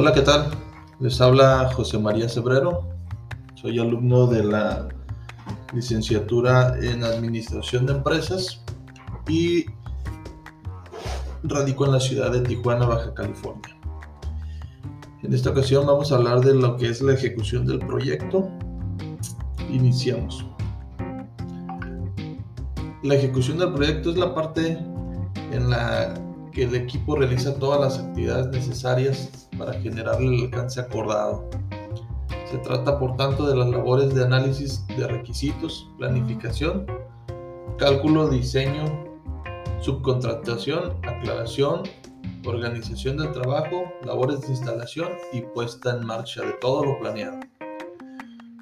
[0.00, 0.48] Hola, ¿qué tal?
[1.00, 2.88] Les habla José María Cebrero.
[3.56, 4.86] Soy alumno de la
[5.74, 8.62] licenciatura en Administración de Empresas
[9.26, 9.66] y
[11.42, 13.76] radico en la ciudad de Tijuana, Baja California.
[15.24, 18.48] En esta ocasión vamos a hablar de lo que es la ejecución del proyecto.
[19.68, 20.46] Iniciamos.
[23.02, 24.78] La ejecución del proyecto es la parte
[25.50, 26.14] en la
[26.62, 31.48] el equipo realiza todas las actividades necesarias para generar el alcance acordado.
[32.50, 36.86] Se trata por tanto de las labores de análisis de requisitos, planificación,
[37.78, 39.04] cálculo, diseño,
[39.80, 41.82] subcontratación, aclaración,
[42.44, 47.40] organización del trabajo, labores de instalación y puesta en marcha de todo lo planeado.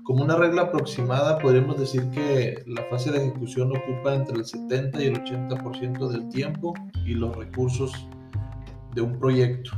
[0.06, 5.02] Como una regla aproximada, podríamos decir que la fase de ejecución ocupa entre el 70
[5.02, 7.92] y el 80% del tiempo y los recursos
[8.94, 9.72] de un proyecto.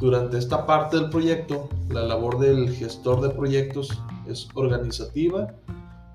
[0.00, 5.48] Durante esta parte del proyecto, la labor del gestor de proyectos es organizativa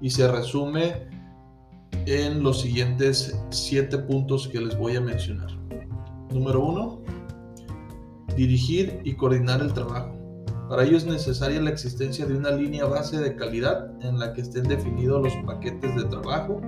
[0.02, 1.08] y se resume
[2.08, 5.52] en los siguientes siete puntos que les voy a mencionar.
[6.31, 7.00] Número uno,
[8.36, 10.22] dirigir y coordinar el trabajo.
[10.73, 14.41] Para ello es necesaria la existencia de una línea base de calidad en la que
[14.41, 16.61] estén definidos los paquetes de trabajo,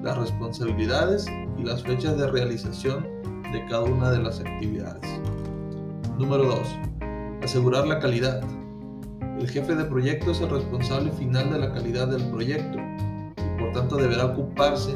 [0.00, 1.26] las responsabilidades
[1.58, 3.02] y las fechas de realización
[3.50, 5.02] de cada una de las actividades.
[6.20, 6.68] Número 2.
[7.42, 8.40] Asegurar la calidad.
[9.40, 13.72] El jefe de proyecto es el responsable final de la calidad del proyecto y por
[13.72, 14.94] tanto deberá ocuparse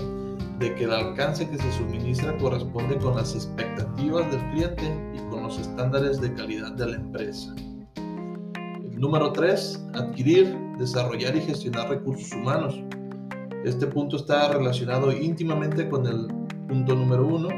[0.61, 4.85] de que el alcance que se suministra corresponde con las expectativas del cliente
[5.17, 7.53] y con los estándares de calidad de la empresa.
[9.03, 9.89] Número 3.
[9.95, 12.81] Adquirir, desarrollar y gestionar recursos humanos.
[13.65, 16.29] Este punto está relacionado íntimamente con el
[16.69, 17.49] punto número 1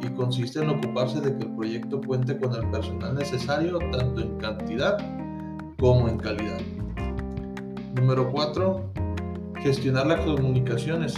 [0.00, 4.38] y consiste en ocuparse de que el proyecto cuente con el personal necesario tanto en
[4.38, 4.96] cantidad
[5.78, 6.62] como en calidad.
[7.96, 8.92] Número 4.
[9.62, 11.14] Gestionar las comunicaciones.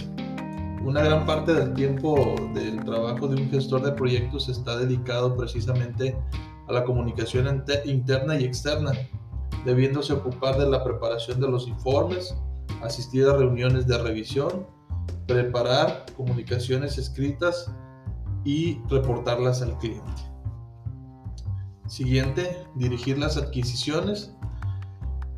[0.83, 6.17] Una gran parte del tiempo del trabajo de un gestor de proyectos está dedicado precisamente
[6.67, 8.91] a la comunicación interna y externa,
[9.65, 12.35] debiéndose ocupar de la preparación de los informes,
[12.81, 14.67] asistir a reuniones de revisión,
[15.27, 17.71] preparar comunicaciones escritas
[18.43, 20.21] y reportarlas al cliente.
[21.87, 24.33] Siguiente, dirigir las adquisiciones.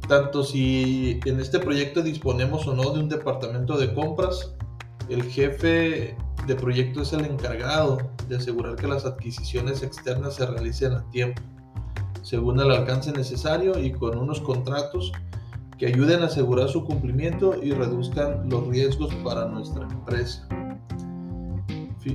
[0.08, 4.54] Tanto si en este proyecto disponemos o no de un departamento de compras,
[5.10, 6.16] el jefe
[6.48, 11.42] de proyecto es el encargado de asegurar que las adquisiciones externas se realicen a tiempo
[12.22, 15.12] según el alcance necesario y con unos contratos
[15.78, 20.48] que ayuden a asegurar su cumplimiento y reduzcan los riesgos para nuestra empresa.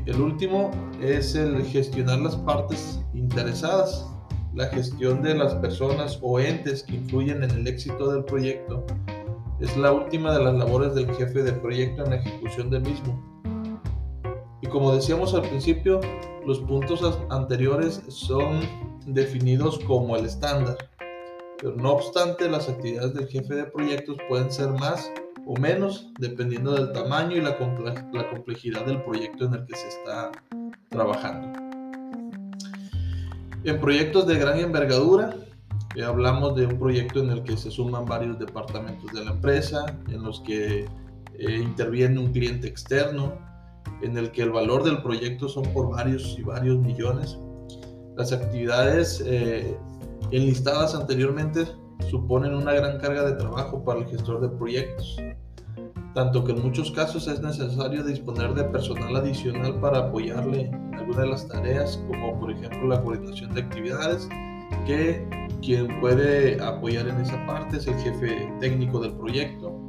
[0.07, 4.07] El último es el gestionar las partes interesadas,
[4.55, 8.85] la gestión de las personas o entes que influyen en el éxito del proyecto.
[9.61, 13.21] Es la última de las labores del jefe de proyecto en la ejecución del mismo.
[14.63, 16.01] Y como decíamos al principio,
[16.47, 18.61] los puntos anteriores son
[19.07, 20.77] definidos como el estándar,
[21.59, 25.11] pero no obstante las actividades del jefe de proyectos pueden ser más
[25.47, 30.33] o menos dependiendo del tamaño y la, complejidad del proyecto en el que se está
[30.91, 31.59] trabajando.
[33.65, 35.35] En proyectos de gran envergadura,
[35.95, 39.87] eh, hablamos de un proyecto en el que se suman varios departamentos de la empresa,
[40.09, 40.81] en los que
[41.39, 43.35] eh, interviene un cliente externo,
[44.03, 47.39] en el que el valor del proyecto son por varios y varios millones
[48.17, 49.77] las actividades eh,
[50.31, 51.67] enlistadas anteriormente
[52.11, 55.17] suponen una gran carga de trabajo para el gestor de proyectos,
[56.15, 61.23] tanto que en muchos casos es necesario disponer de personal adicional para apoyarle en alguna
[61.23, 64.29] de las tareas, como por ejemplo la coordinación de actividades,
[64.87, 65.27] que
[65.63, 69.87] quien puede apoyar en esa parte es el jefe técnico del proyecto,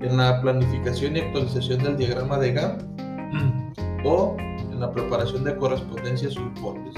[0.00, 3.72] en la planificación y actualización del diagrama de GAN
[4.04, 6.94] o en la preparación de correspondencias o informes.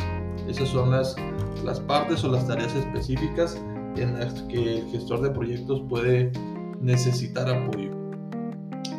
[0.52, 1.16] Esas son las,
[1.64, 3.58] las partes o las tareas específicas
[3.96, 6.30] en las que el gestor de proyectos puede
[6.82, 7.90] necesitar apoyo.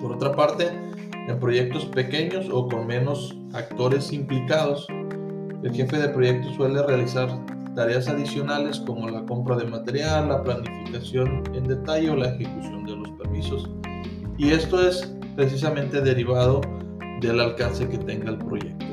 [0.02, 0.72] Por otra parte,
[1.28, 4.88] en proyectos pequeños o con menos actores implicados,
[5.62, 7.30] el jefe de proyecto suele realizar
[7.76, 12.96] tareas adicionales como la compra de material, la planificación en detalle o la ejecución de
[12.96, 13.70] los permisos.
[14.40, 16.62] Y esto es precisamente derivado
[17.22, 18.84] del alcance que tenga el proyecto.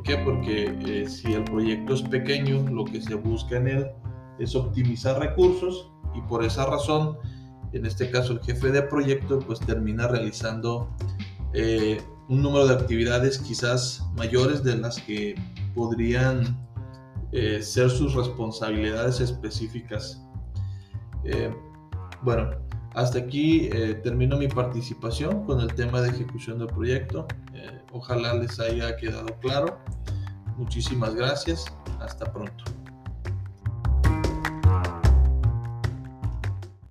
[0.00, 0.16] ¿Por qué?
[0.16, 3.86] Porque eh, si el proyecto es pequeño, lo que se busca en él
[4.38, 7.18] es optimizar recursos y por esa razón,
[7.74, 10.88] en este caso el jefe de proyecto, pues termina realizando
[11.52, 12.00] eh,
[12.30, 15.34] un número de actividades quizás mayores de las que
[15.74, 16.58] podrían
[17.32, 20.24] eh, ser sus responsabilidades específicas.
[22.22, 22.52] Bueno,
[22.94, 27.26] hasta aquí eh, termino mi participación con el tema de ejecución del proyecto.
[27.92, 29.78] ojalá les haya quedado claro.
[30.56, 31.64] Muchísimas gracias.
[32.00, 32.64] Hasta pronto.